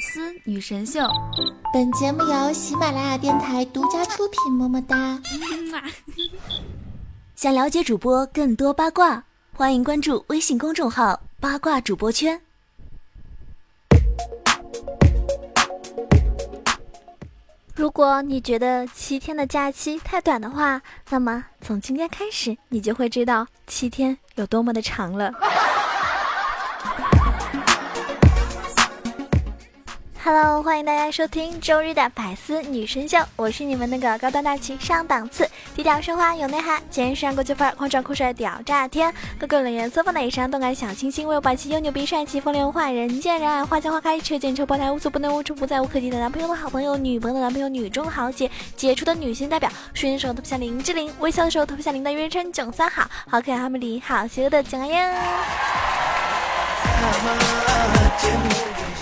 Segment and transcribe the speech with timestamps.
[0.00, 1.00] 丝女神秀，
[1.74, 5.20] 本节目由喜马拉雅电台独家出品，么么哒。
[7.36, 12.40] 想了解主播更多八卦，欢迎关注微信公众号“八卦主播圈”。
[17.76, 20.80] 如果你觉得七天的假期太短的话，
[21.10, 25.30] 那么从今天开始，你就会知道七天有多么的长了。
[30.22, 55.14] Hello，欢迎大家收听周日的百思女神秀，我是你们那个高端大气上档次、低调奢华有内涵、简约时尚国际范儿、狂拽酷帅屌炸天、各个冷颜色放内伤、动感小清新、威武霸气又牛逼帅气风流文化、人见人爱、花见花开、车见车爆胎、无所不能、无处不在、无可替代男朋友的好朋友、女朋友的男朋友、女中豪杰、杰出的女性代表、睡的时候特别像林志玲，微笑的时候特别像林黛玉称囧三好，好可爱好美丽好邪恶的囧爱呀。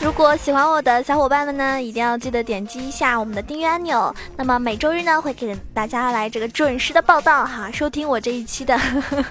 [0.01, 4.15] 如果喜欢我的小伙伴们呢，一定要记得点击一下我们的订阅按钮。
[4.37, 8.79] 那么每周日呢，会给大家来这个准时的报道哈，收听我这一期的，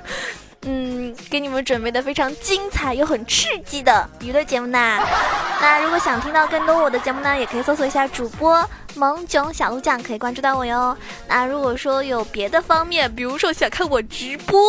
[0.63, 4.99] 嗯，给你们准备的非常精彩又很刺激的娱乐节目呢。
[5.61, 8.63] 那如果想听到更多我的节目呢，也可以搜索一下主播
[8.95, 10.95] 萌囧小鹿酱，可以关注到我哟。
[11.27, 14.59] 那如果说有别的方面，比如说想看我直播。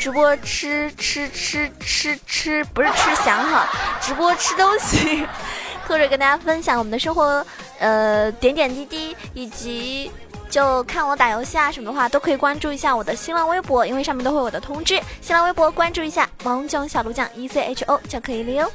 [0.00, 3.68] 直播吃吃吃吃吃，不是吃翔哈，
[4.00, 5.26] 直播吃东西，
[5.88, 7.44] 或者跟大家分享我们的生活，
[7.78, 10.10] 呃，点点滴滴，以及
[10.48, 15.00] 就看我打游戏啊什么的话，都可以关注一下我的新浪微博，因为上面都会有我的通知。
[15.20, 18.70] 新浪微博关注一下萌囧小鹿酱 E C H O 就可以了哟。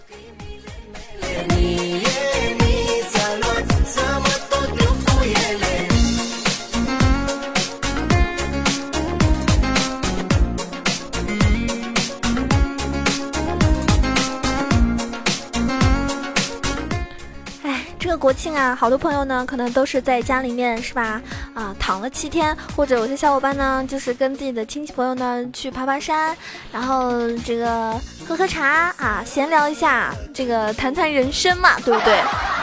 [18.01, 21.21] 这个国庆啊，好多朋友呢，可能都是在家里面，是吧？
[21.53, 26.35] 啊，躺了七天，或者有些小伙伴呢，就是跟自己的亲戚朋友呢去爬爬山，
[26.71, 27.13] 然后
[27.45, 27.93] 这个
[28.27, 32.15] 喝喝茶啊，闲聊一下，这个谈谈人生嘛，对不对？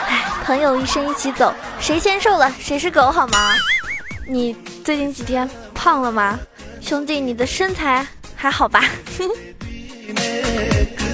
[0.09, 3.53] 哎，朋友一生一起走，谁先瘦了谁是狗，好吗？
[4.27, 4.53] 你
[4.83, 6.37] 最近几天胖了吗，
[6.81, 7.21] 兄弟？
[7.21, 8.83] 你的身材还好吧？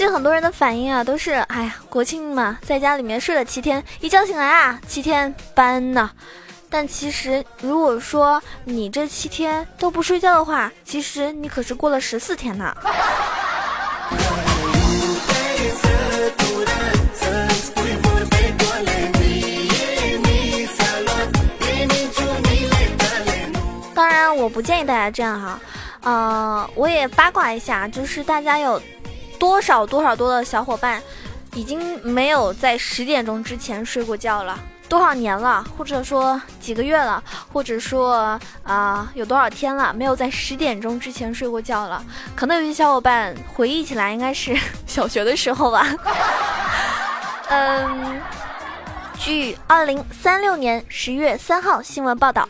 [0.00, 6.10] 估计很多人的反应啊，都是哎呀，国庆嘛，在家里面睡了七天，一觉醒来啊，七天班呢。
[6.70, 12.74] 但其实，如果说你这七天都不睡觉的话，其实你可是过了十四天呢。
[23.94, 25.60] 当然，我不建议大家这样哈。
[26.00, 28.80] 呃，我也八卦一下，就是大家有。
[29.40, 31.02] 多少多少多的小伙伴，
[31.54, 34.56] 已经没有在十点钟之前睡过觉了？
[34.86, 35.64] 多少年了？
[35.78, 37.22] 或者说几个月了？
[37.50, 42.04] 或者说啊，有多少天了没有在十点钟之前睡过觉了？
[42.36, 44.54] 可能有些小伙伴回忆起来，应该是
[44.86, 45.86] 小学的时候吧。
[47.48, 48.20] 嗯，
[49.18, 52.46] 据二零三六年十月三号新闻报道，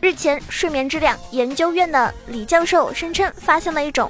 [0.00, 4.08] 日前睡眠质量研究院的李教授声称，发现了一种。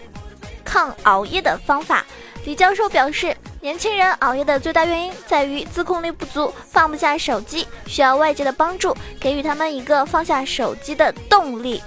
[0.69, 2.05] 抗熬夜的方法，
[2.45, 11.83] 李教授表示，年轻人熬夜的最大原因在于自控力不足，放不下手机，需要外界的帮助，给予他们一个放下手机的动力。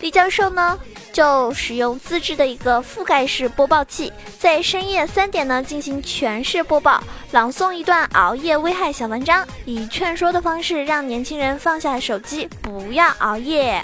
[0.00, 0.78] 李教授呢，
[1.12, 13.82] 就使用自制的一个覆盖式播报器，在深夜三点呢进行全市播报，朗诵一段熬夜危害小文章，以劝说的方式让年轻人放下手机，不要熬夜。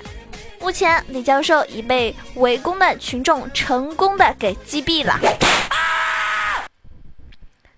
[0.61, 5.19] 目前，李教授已被围攻的群众成功的给击毙了。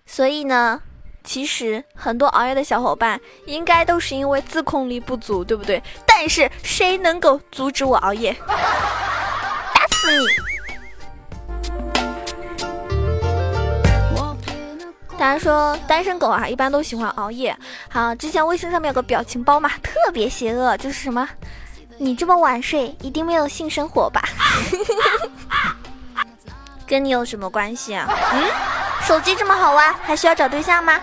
[0.06, 0.80] 所以呢，
[1.22, 5.82] 其实很多熬夜的小伙伴应该都是因为自控力不足，对不对？
[6.06, 8.34] 但是谁能够阻止我熬夜？
[8.48, 10.26] 打死你！
[15.16, 17.54] 大家说单身狗啊，一般都喜欢熬夜。
[17.90, 21.28] 好，之前微信上面有个表情包嘛，特别邪恶，就是什么？
[22.02, 24.22] 你这么晚睡，一定没有性生活吧？
[26.88, 28.08] 跟你有什么关系啊？
[28.32, 28.42] 嗯，
[29.06, 30.98] 手机这么好玩，还需要找对象吗？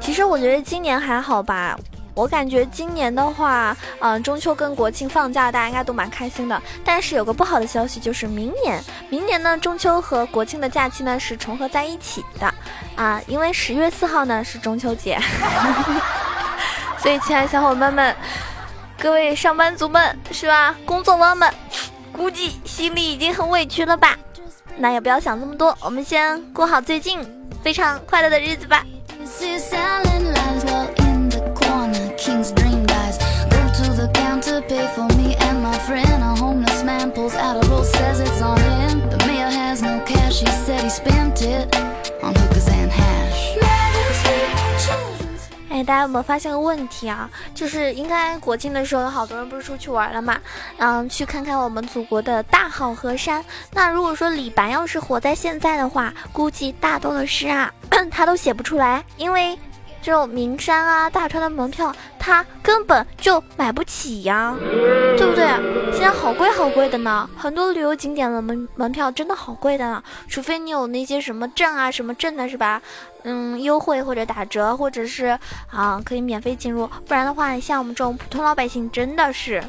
[0.00, 1.78] 其实我觉得今年还好吧。
[2.14, 6.62] 我感觉今年的话，嗯，中秋跟国庆放假，大家应该都蛮开心的。
[6.84, 12.54] 但是有个不好的消息，就是明年，明年呢，中秋和国庆的假期呢是重合在一起的。
[12.94, 15.18] 啊，因为十月四号呢是中秋节，
[16.98, 18.14] 所以亲爱的小伙伴们，
[18.96, 20.74] 各位上班族们是吧？
[20.84, 21.52] 工作妈们，
[22.12, 24.16] 估计心里已经很委屈了吧？
[24.76, 27.18] 那也不要想这么多，我们先过好最近
[27.62, 28.84] 非常快乐的日子吧。
[45.84, 47.28] 大家有没有发现个问题啊？
[47.54, 50.38] 就是应该国庆的时候，有好多人不是出去玩了嘛？
[50.78, 53.44] 嗯，去看看我们祖国的大好河山。
[53.72, 57.72] 那如果说李白要是活在现在的话，估计大多的诗啊，
[58.10, 59.58] 他都写不出来，因为。
[60.02, 61.90] 这种名山啊、大川的门票，
[62.24, 65.44] 他根本就买不起呀，对不对？
[65.92, 70.02] 现在好贵好贵的呢，很多旅游景点的门门票真的好贵的呢。
[70.26, 72.80] 除非你有那些什么证啊、什么证的是吧？
[73.24, 75.38] 嗯，优惠或者打折，或者是
[75.70, 79.62] 啊可以免费进入，不然的话，像我们这种普通老百姓真的是。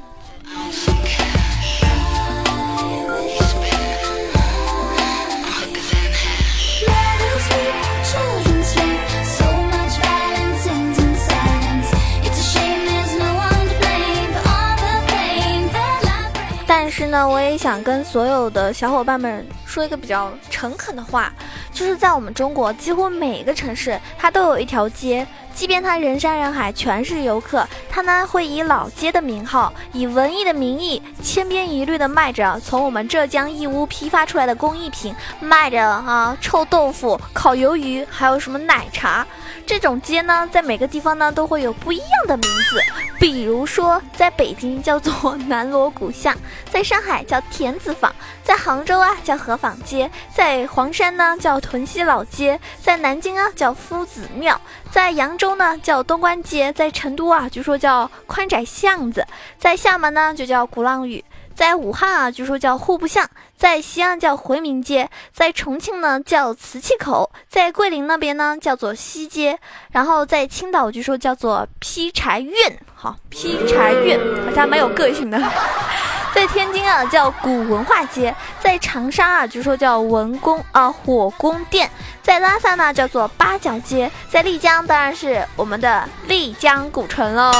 [17.15, 21.31] 那，我也想跟所有的小伙伴们说一个比较诚恳的话，
[21.71, 39.25] 就是在我们中国，几乎每一个城市它都有一条街，即便它人山人海，全是游客，它呢会以老街的名号，以文艺的名义，千篇一律的卖着从我们浙江义乌批发出来的工艺品，卖着啊臭豆腐、烤鱿鱼，还有什么奶茶。
[39.65, 42.79] 这种街呢，在每个地方呢都会有不一样的名字，
[43.17, 46.35] 比如说，在北京叫做南锣鼓巷，
[46.69, 48.13] 在上海叫田子坊，
[48.43, 54.59] 在杭州啊叫河坊街，在黄山呢叫屯溪老街，在南京啊叫夫子庙，
[54.95, 59.27] 在扬州呢叫东关街，在成都啊据说叫宽窄巷子，
[59.57, 61.21] 在厦门呢就叫鼓浪屿。
[61.53, 63.25] 在武汉啊，据说叫户部巷；
[63.57, 69.57] 在西安叫回民街；在重庆呢叫瓷器口；在桂林那边呢叫做西街；
[69.91, 72.79] 然后在青岛据说叫做劈柴院，
[73.29, 75.41] 劈柴院好像蛮有个性的。
[76.33, 81.87] 在天津啊叫古文化街；在长沙啊据说叫文宫啊火宫殿；
[82.21, 87.51] 在拉萨呢叫做八角街；在丽江当然是我们的丽江古城喽。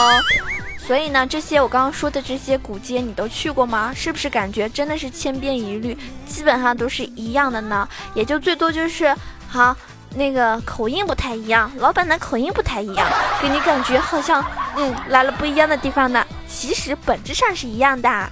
[0.78, 3.94] 所以呢，这些我刚刚说的这些古街，你都去过吗？
[3.96, 5.98] 是不是感觉真的是千篇一律，
[6.28, 7.88] 基本上都是一样的呢？
[8.14, 9.16] 也就最多就是，
[9.48, 9.76] 好，
[10.16, 13.08] 那个口音不太一样，老板的口音不太一样，
[13.42, 14.44] 给你感觉好像，
[14.78, 16.26] 嗯，来了不一样的地方呢。
[16.48, 18.32] 其实本质上是一样的。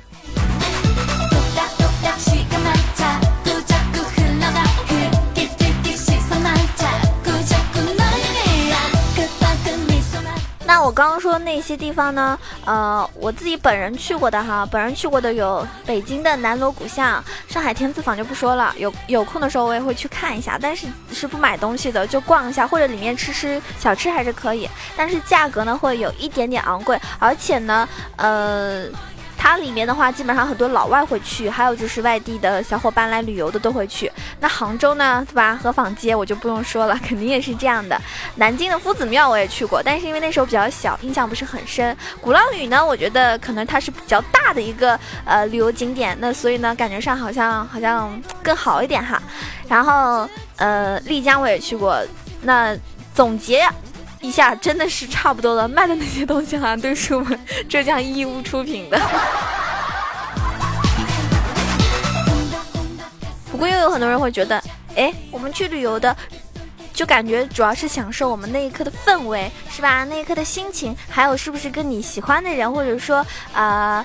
[10.65, 12.39] 那我刚刚说那些地方呢？
[12.65, 18.73] 呃，我自己本人去过的哈，本人去过的有北京的南锣鼓巷、上海天字坊就不说了。
[18.77, 28.85] 有有空的时候我也会去看一下，但是是不买东西的，就逛一下或者里面吃吃小吃还是可以，但是价格呢会有一点点昂贵，而且呢，呃。
[29.43, 34.09] 它里面的话，基本上很多老外会去，还有就是外地的小伙伴来旅游的都会去。
[34.39, 35.59] 那杭州呢，对吧？
[35.61, 38.01] 河坊街我就不用说了，肯定也是这样的。
[38.35, 41.95] 南京的夫子庙我也去过，但是因为那时候比较小，印象不是很深。
[42.21, 49.21] 鼓浪屿呢，我觉得可能它是比较大的一个呃旅游景点，那所以呢，感觉上好像好像更好一点哈。
[49.67, 50.25] 然后
[50.55, 52.01] 呃，丽江我也去过。
[52.43, 52.73] 那
[53.13, 53.67] 总结。
[54.23, 57.37] 一下真的是差不多了，卖的那些东西好像都是我们
[57.67, 58.97] 浙江义乌出品的。
[63.51, 64.63] 不过又有很多人会觉得，
[64.95, 66.15] 哎，我们去旅游的，
[66.93, 70.05] 就感觉主要是享受我们那一刻的氛围，是吧？
[70.05, 74.03] 那一刻的心情，还有是不是跟你喜欢的人，或者说啊。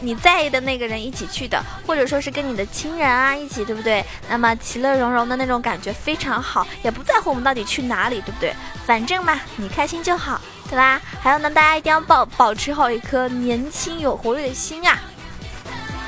[0.00, 4.04] 你在意的那个人一起去的，或者说是跟你的亲人啊一起，对不对？
[4.28, 8.54] 那么其乐融融的那种感觉非常好，也不在乎我们到底去哪里，对不对？
[8.86, 10.40] 反正嘛，你开心就好，
[10.70, 11.00] 对吧？
[11.20, 14.98] 还有呢，大家一定要保保持好一颗年轻有活力的心啊！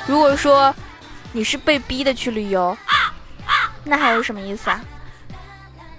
[0.07, 0.73] 如果说
[1.33, 2.75] 你是被逼的去旅游，
[3.83, 4.81] 那还有什么意思啊？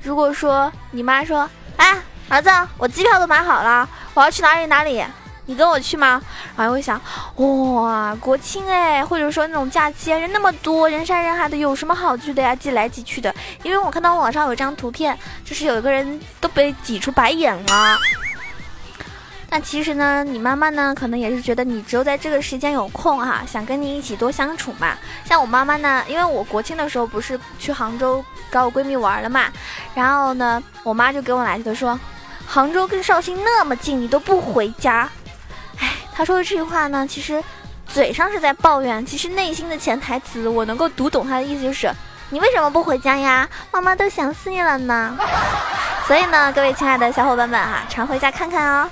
[0.02, 5.04] 如果说你妈说，哎，儿子，我机票都买好了，我要去哪里哪里。
[5.52, 6.18] 你跟我去吗？
[6.56, 6.98] 然后我想，
[7.36, 12.56] 哇，国庆哎，或者说那种假期，人那么多，人山人海的，有什么好去的呀？
[12.56, 13.34] 挤来挤去的。
[13.62, 17.98] 因为我看到网上有张图片，就是有一个人都被挤出白眼了。
[19.50, 24.96] 那其实呢，你妈妈呢，可能也是觉得你只有在这个时间有空哈，想跟你一起多相处嘛。
[25.26, 29.52] 像我妈妈呢，因为我国庆的时候不是去杭州找我闺蜜玩了嘛，
[29.94, 32.00] 然后呢，我妈就给我来一个说，
[32.46, 35.06] 杭州跟绍兴那么近，你都不回家。
[36.14, 37.42] 他，说的这句话呢，其实
[37.86, 41.92] 嘴上是在抱怨，其实内心的潜台词我能够读懂他的意思就是。
[42.30, 43.46] 你为什么不回家呀？
[43.70, 45.14] 妈妈都想死你了呢。
[46.08, 48.90] 所以呢，各位亲爱的小伙伴们哈，常回家看看哦。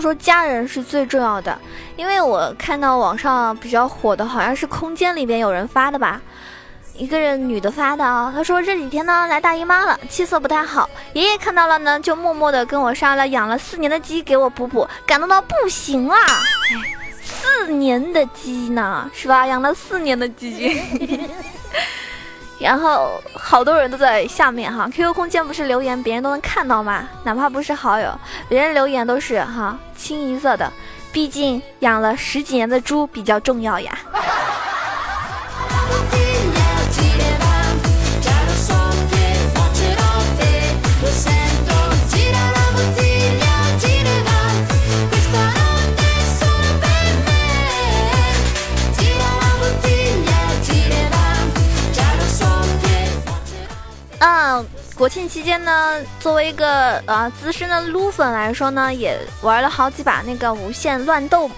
[0.00, 1.58] 说家人是最重要的？
[1.96, 6.20] 因为我看到网上比较火的，好像是空间里边有人发的吧，
[6.94, 16.16] 一个人女的发的啊，她说这几天呢来大姨妈了，气色不太好，爷爷看到了呢，就默默的跟我杀了养了四年的鸡给我补补，感动到不行啊！
[17.22, 19.46] 四年的鸡呢，是吧？
[19.46, 20.80] 养了四年的鸡。
[22.60, 27.08] 然后好多人都在下面哈，QQ 空间不是留言，别人都能看到吗？
[27.24, 28.12] 哪怕不是好友，
[28.48, 30.72] 别人留言都是哈清一色的，
[31.12, 33.96] 毕竟养了十几年的猪比较重要呀。
[55.08, 61.50] 国庆期间呢，作为一个呃资深的撸粉来说呢，也玩了好几把那个无限乱斗，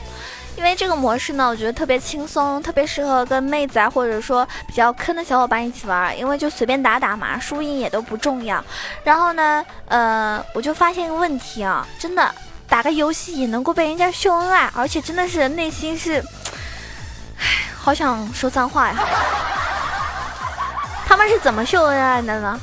[0.54, 8.64] 因为这个模式呢，我觉得特别轻松，特别适合跟妹子啊，或者说比较坑的小伙伴一起玩，因为就随便打打嘛，输赢也都不重要。
[9.02, 12.32] 然后呢，呃，我就发现一个问题啊，真的
[12.68, 16.24] 打个游戏也能够被人家秀恩爱，而且真的是内心是，
[17.36, 18.94] 唉，好想说脏话呀。
[21.04, 22.60] 他们是怎么秀恩爱的呢？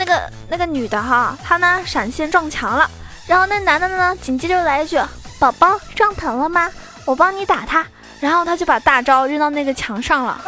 [0.00, 2.90] 那个那个女的哈，她呢闪现撞墙了，
[3.26, 4.98] 然后那男的呢紧接着来一句
[5.38, 6.70] ：“宝宝撞疼了吗？
[7.04, 7.86] 我帮你打他。”
[8.18, 10.40] 然后他就把大招扔到那个墙上了。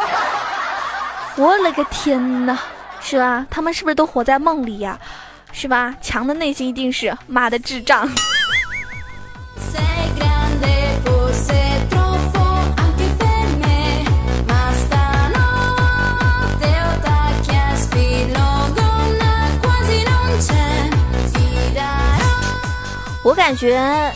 [1.37, 2.57] 我勒个天呐，
[2.99, 3.45] 是吧？
[3.49, 4.97] 他们是不是都活在梦里呀？
[5.51, 5.93] 是吧？
[6.01, 8.09] 强的内心一定是妈的智障。
[23.23, 24.11] 我感觉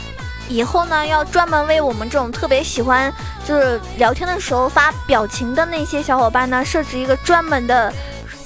[0.50, 3.12] 以后呢，要专门为我们这种特别喜欢
[3.46, 7.92] 就是聊天的时候发表情的那些小伙伴呢，设置一个专门的、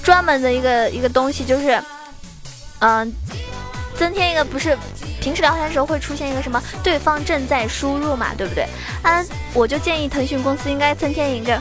[0.02, 1.82] 专门的一个一个东西，就是，
[2.80, 3.12] 嗯，
[3.96, 4.76] 增添一个不是。
[5.20, 8.66] 平时聊天的时候会出现一个什么对方正在输入嘛，对不对？
[9.04, 11.56] 嗯，我就建议腾讯公司应该增添一个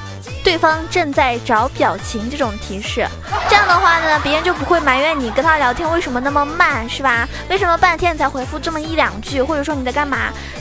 [0.51, 3.07] 对方正在找表情这种提示，
[3.47, 7.25] 这样的话呢，别人就不会埋怨你跟他聊天为什么那么慢，是吧？
[7.49, 10.17] 为什么半天才回复这么一两句，或者说你在干嘛？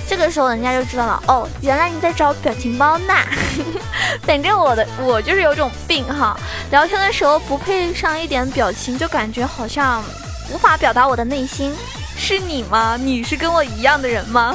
[0.09, 3.12] 这个时候人家就知道了，哦， 原来你在找表情包呢。
[4.23, 6.38] 反正我的我就是有种病哈，
[6.70, 10.04] 聊天的时候不配上一点表情，就感觉好像
[10.52, 11.75] 无法表达我的内心。
[12.16, 12.97] 是你吗？
[12.97, 14.54] 你是跟我一样的人吗？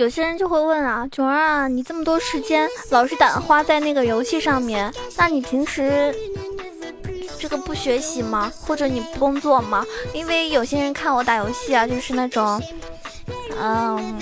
[0.00, 6.14] 有些人就会问啊，囧儿啊，你这么多时间老是打花在那个游戏上面，那你平时
[7.38, 8.50] 这个不学习吗？
[8.62, 9.84] 或者你不工作吗？
[10.14, 12.58] 因为有些人看我打游戏啊，就是那种，
[13.60, 14.18] 嗯，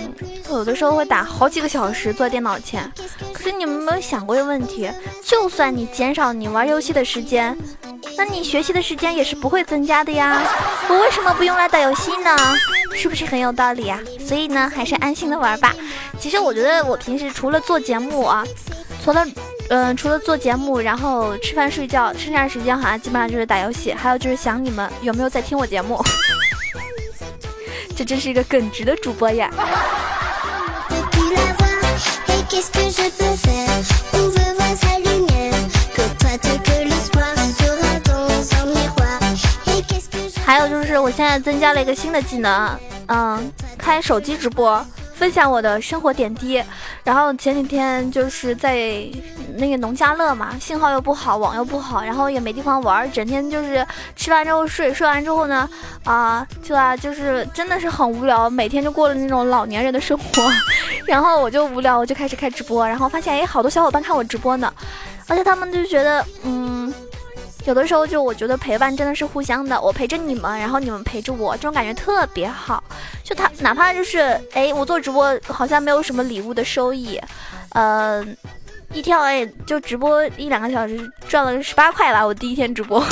[0.50, 2.92] 有的时候会打好几个小时坐电脑前。
[3.32, 4.90] 可是你们没有想过一个问题？
[5.22, 7.56] 就算你减少你玩游戏的时间，
[8.16, 10.42] 那你学习的时间也是不会增加的呀。
[10.88, 12.36] 我为什么不用来打游戏呢？
[12.98, 14.00] 是不是很有道理啊？
[14.18, 15.72] 所以呢，还是安心的玩吧。
[16.18, 18.44] 其实我觉得我平时除了做节目啊，
[19.04, 19.24] 除了
[19.70, 26.02] 嗯，除了做节目，然后吃饭睡觉，剩下的时间好像基本上就是打游戏，还有就是想你们有没有在听我节目。
[27.94, 29.48] 这真是一个耿直的主播呀。
[41.00, 44.84] 我现在增加了一个新的技能，嗯，开手机直播。
[45.14, 46.62] 分享我的生活点滴，
[47.02, 49.04] 然后前几天就是在
[49.56, 55.68] 那个农家乐嘛，信号又不好，网又不好，然后也没地方玩，整天就是吃完之后睡，睡完之后呢，
[56.04, 60.24] 啊，就啊，就是真的是很无聊，每天就过了那种老年人的生活，
[61.04, 64.72] 然后我就无聊，我就开始开直播，然后发现哎，好多小伙伴看我直播呢，
[65.26, 66.94] 而且他们就觉得，嗯。
[67.68, 72.82] 有的时候就我觉得陪伴真的是互相的，我陪着你们，然后你们陪着我，这种感觉特别好。
[73.22, 74.20] 就他哪怕就是
[74.54, 77.20] 哎，我做直播好像没有什么礼物的收益，
[77.74, 78.24] 呃，
[78.94, 80.98] 一天哎就直播一两个小时
[81.28, 83.04] 赚了十八块吧，我第一天直播，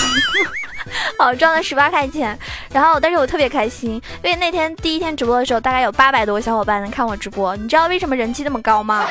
[1.21, 2.39] 哦赚了十八块钱，
[2.73, 9.07] 然后但是我特别开心，因为那天第一天直播的时候大概有八百多个小伙伴能看我直播，你知道为什么人气那么高吗？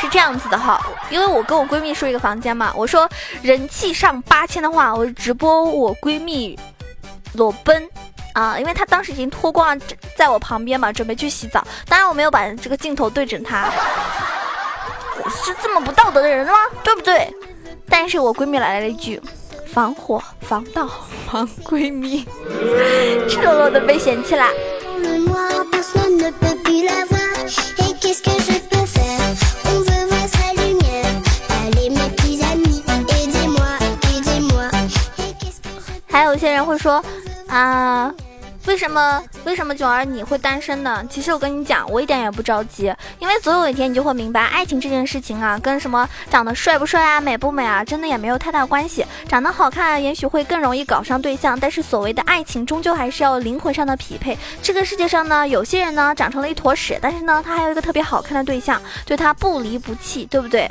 [0.00, 3.08] 是这样子的哈，因为我跟我闺蜜睡一个房间嘛，我说
[3.42, 6.58] 人气上八千的话，我直播我闺蜜
[7.34, 7.88] 裸奔
[8.32, 9.84] 啊，因为她当时已经脱光了，
[10.16, 11.66] 在我旁边嘛，准备去洗澡。
[11.88, 13.70] 当然我没有把这个镜头对准她，
[15.44, 16.52] 是这么不道德的人吗？
[16.84, 17.28] 对不对？
[17.90, 19.20] 但是我闺蜜来了一句：
[19.66, 20.88] 防火防盗
[21.28, 22.24] 防闺蜜，
[23.28, 24.48] 赤裸裸的被嫌弃啦。
[36.38, 37.04] 有些人会说，
[37.48, 38.14] 啊，
[38.64, 41.04] 为什么为什么囧儿你会单身呢？
[41.10, 49.04] 其实我跟你讲，我一点也不着急，因为总有一天你就会明白，爱情这件事情啊，跟什么长得帅不帅啊、美不美啊，真的也没有太大关系。
[49.28, 54.38] 长得好看，也许会更容易搞上对象，但是所谓的爱情，终究还是要灵魂上的匹配。
[54.62, 60.70] 这个世界上呢，有些人呢长成了一坨屎，但是呢，他还有一个特别好看的对象，对他不离不弃，对不对？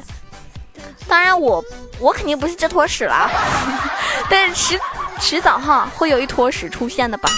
[1.10, 1.62] 当然，我
[2.00, 3.30] 我肯定不是这坨屎了，
[4.30, 4.80] 但是迟
[5.20, 7.30] 迟早哈会有一坨屎出现的吧？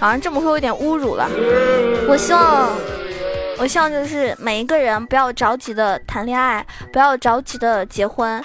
[0.00, 1.28] 好像这么说有点侮辱了。
[2.08, 2.70] 我希望，
[3.58, 8.42] 我希望就是每一个人不要着急的谈恋爱，不要着急的结婚。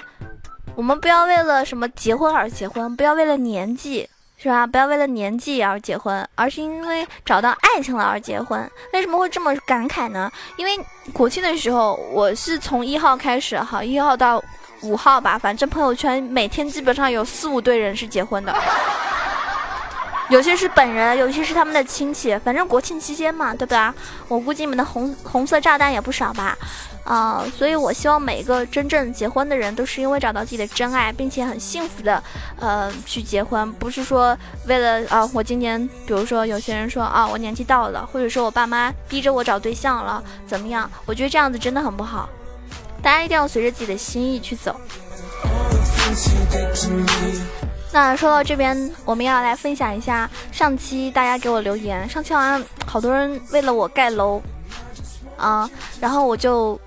[0.74, 4.08] 我们不要为了什么结婚而结婚，不要为了年纪。
[4.36, 4.66] 是吧？
[4.66, 8.70] 不要为了年纪而结婚，而是因为找到爱情了而结婚。
[8.92, 10.30] 为什么会这么感慨呢？
[10.56, 10.78] 因为
[11.14, 14.42] 国庆的时候，我是从一号开始，哈，一号到
[14.82, 18.54] 五号吧，反正朋友圈每天基本上有四五对人是结婚的，
[20.28, 22.36] 有些是本人，有些是他们的亲戚。
[22.38, 23.94] 反正国庆期间嘛，对吧？
[24.28, 26.56] 我估计你们的红红色炸弹也不少吧。
[27.04, 32.22] 啊，所以我希望每一个真正结婚的人都是因为找到自己的真爱，并且很幸福的，
[32.58, 34.34] 呃，去结婚，不是说
[34.66, 40.90] 为了啊，我今年，比如说有些人说啊，我年纪到了，或者说我爸妈逼着我找对象了，怎么样？
[41.04, 42.26] 我觉得这样子真的很不好，
[43.04, 44.74] 大家一定要随着自己的心意去走。
[47.92, 54.42] 那说到这边，我们要来分享一下上期大家给我留言，上期好像好多人为了我盖楼，
[55.36, 56.80] 啊，然后我就。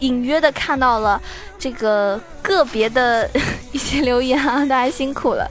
[0.00, 1.22] 隐约的看到了
[1.56, 3.30] 这个个别的
[3.70, 5.48] 一些留言啊，大家辛苦了。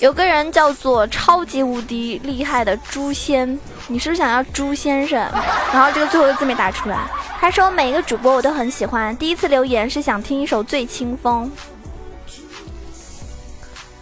[0.00, 3.58] 有个人叫做超级无敌厉害的朱仙，
[3.88, 5.18] 你是不是想要朱先生？
[5.72, 7.08] 然后这个最后一个字没打出来。
[7.40, 11.50] 他说每一个主播我都很喜欢，第一次留言是想听一首《醉清风》。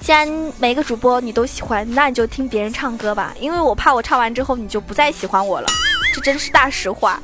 [0.01, 0.29] 既然
[0.59, 5.67] 每个主播你都喜欢，那你就听别人唱歌吧，因为我怕我唱完之后你就不再喜欢我了，
[6.15, 7.19] 这真是大实话。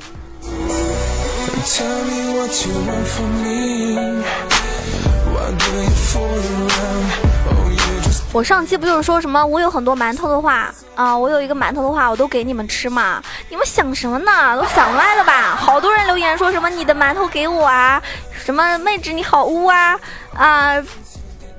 [8.33, 13.21] 我上期不就是说什么我有很多馒头的话啊，我有一个馒头的话，我都给你们吃嘛？
[13.47, 14.57] 你们想什么呢？
[14.59, 15.55] 都想歪了吧？
[15.55, 18.01] 好多人留言说什么你的馒头给我啊，
[18.43, 19.99] 什么妹纸你好污啊
[20.35, 20.83] 啊，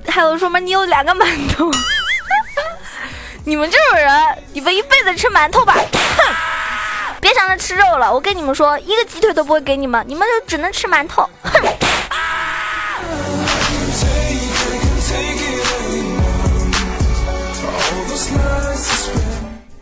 [0.09, 1.71] 还有说什么你有两个馒头？
[3.45, 5.73] 你们这种人，你们一辈子吃馒头吧！
[5.73, 6.35] 哼。
[7.21, 11.29] 别想着吃肉了，我跟你们说，一个鸡腿都不会给你们，你们就只能吃馒头。
[11.41, 11.84] 哼。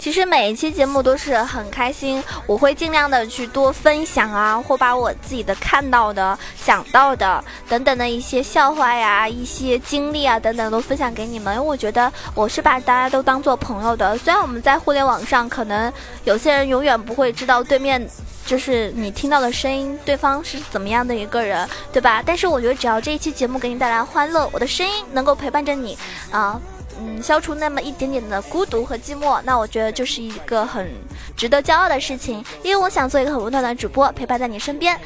[0.04, 11.56] 其实每一期节目都是很开心，我会尽量的去多分享啊，或把我自己的看到的、想到的等等的一些笑话呀、一些经历啊等等都分享给你们。
[11.56, 15.90] 因为我觉得我是把大家都当做朋友的，虽然我们在互联网上可能
[16.26, 18.06] 有些人永远不会知道对面
[18.46, 22.22] 就是你听到的声音，对方是怎么样的一个人，对吧？
[22.26, 25.98] 但是我觉得只要这一期节目给你带来欢乐，我的声音能够陪伴着你
[26.30, 26.60] 啊。
[27.06, 30.90] 嗯，消除那么一点点的孤独和寂寞，那我觉得就是一个很
[31.36, 32.44] 值得骄傲的事情。
[32.64, 34.98] 因为我想做一个很温暖的主播，陪伴在你身边。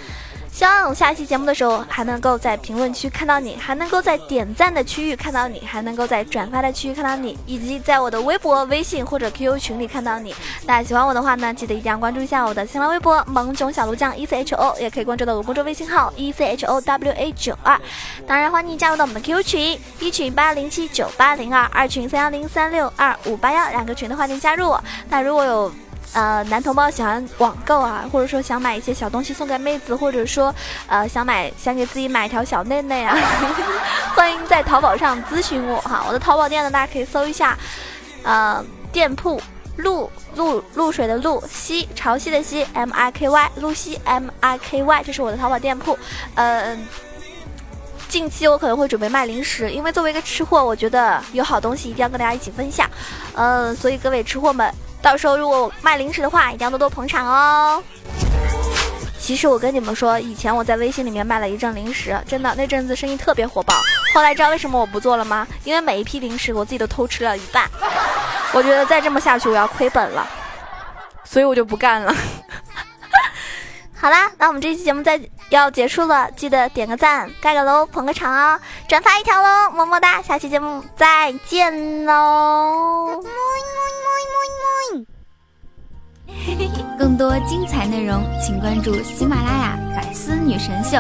[0.58, 10.34] 希望我下期节目的时候还能够在评论区看到你，还能够在点赞的区域看到你，还能够在转发的区域看到你，以及在我的微博、微信或者 QQ 群里看到你。
[10.66, 17.80] 大家喜欢我的话呢，记得一定要关注一下我的新浪微博“萌囧小鹿酱 E C H O”，也可以关注到我公众微信号 “E C H O W A 九二”。
[18.26, 24.76] 当然，欢迎加入到我们的 QQ 群，一群八零七九八零二，二群三幺零三六二五八幺，两个群的欢迎加入。
[25.08, 25.72] 那如果有
[26.14, 30.54] 呃，男同胞喜欢网购啊，或者说想买一些小东西送给妹子，或者说
[30.88, 33.16] 呃想买想给自己买一条小内内啊，
[34.16, 36.04] 欢迎在淘宝上咨询我哈。
[36.08, 37.56] 我的淘宝店呢，大家可以搜一下，
[38.24, 39.40] 呃，店铺
[39.76, 46.00] 露露露水的露西潮汐的西 M I K Y 露西 M I K Y，这是我的淘宝店铺。
[46.34, 46.76] 呃，
[48.10, 52.90] 近期我可能会准备卖零食，因为作为一个吃货，我觉得有好东西一定要跟大家一起分享。
[53.36, 54.74] 嗯，所以各位吃货们。
[55.02, 57.84] 到时候如果卖零食的话，一定要多多捧场哦。
[59.20, 63.76] 其实我跟你们说，以前我在微信里面卖了一阵零食，真的那阵子生意特别火爆。
[64.14, 65.46] 后来知道为什么我不做了吗？
[65.64, 67.70] 因为每一批零食我自己都偷吃了一半。
[68.54, 70.26] 我觉得再这么下去我要亏本了，
[71.26, 72.16] 所以我就不干了。
[74.00, 80.22] 好啦，那我们这期节目再要结束了，记得点个赞、盖个楼、捧个场哦，转发一条喽，么么哒！
[80.22, 83.24] 下期节目再见喽。
[86.98, 90.98] 更多精彩内容，请关注喜马拉雅《百思女神秀》。